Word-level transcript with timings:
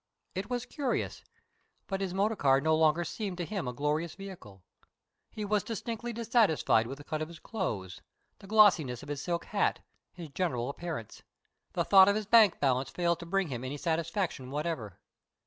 It 0.33 0.49
was 0.49 0.65
curious, 0.65 1.23
but 1.85 2.01
his 2.01 2.11
motor 2.11 2.35
car 2.35 2.59
no 2.59 2.75
longer 2.75 3.03
seemed 3.03 3.37
to 3.37 3.45
him 3.45 3.67
a 3.67 3.71
glorious 3.71 4.15
vehicle. 4.15 4.63
He 5.29 5.45
was 5.45 5.63
distinctly 5.63 6.11
dissatisfied 6.11 6.87
with 6.87 6.97
the 6.97 7.03
cut 7.03 7.21
of 7.21 7.27
his 7.27 7.37
clothes, 7.37 8.01
the 8.39 8.47
glossiness 8.47 9.03
of 9.03 9.09
his 9.09 9.21
silk 9.21 9.45
hat, 9.45 9.81
his 10.11 10.29
general 10.29 10.69
appearance. 10.71 11.21
The 11.73 11.83
thought 11.85 12.07
of 12.09 12.15
his 12.15 12.25
bank 12.25 12.59
balance 12.59 12.89
failed 12.89 13.19
to 13.19 13.27
bring 13.27 13.49
him 13.49 13.63
any 13.63 13.77
satisfaction 13.77 14.49
whatever. 14.49 14.97